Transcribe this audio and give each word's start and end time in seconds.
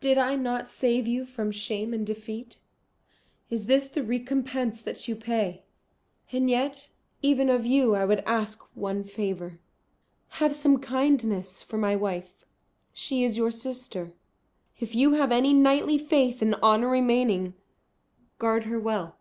Did 0.00 0.18
I 0.18 0.34
not 0.34 0.68
save 0.68 1.06
you 1.06 1.24
from 1.24 1.52
shame 1.52 1.94
and 1.94 2.04
defeat? 2.04 2.58
Is 3.50 3.66
this 3.66 3.88
the 3.88 4.02
recompense 4.02 4.82
that 4.82 5.06
you 5.06 5.14
pay? 5.14 5.62
And 6.32 6.50
yet 6.50 6.90
even 7.22 7.48
of 7.48 7.64
you 7.64 7.94
I 7.94 8.04
would 8.04 8.18
ask 8.26 8.64
one 8.76 9.04
favour. 9.04 9.60
Have 10.40 10.52
some 10.52 10.80
kindness 10.80 11.62
for 11.62 11.78
my 11.78 11.94
wife. 11.94 12.44
She 12.92 13.22
is 13.22 13.36
your 13.36 13.52
sister; 13.52 14.12
if 14.80 14.96
you 14.96 15.12
have 15.12 15.30
any 15.30 15.52
knightly 15.54 15.98
faith 15.98 16.42
and 16.42 16.56
honour 16.56 16.88
remaining, 16.88 17.54
guard 18.40 18.64
her 18.64 18.80
well." 18.80 19.18